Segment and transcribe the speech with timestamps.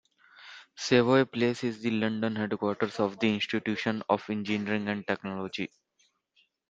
[0.75, 5.69] Savoy Place is the London headquarters of the Institution of Engineering and Technology.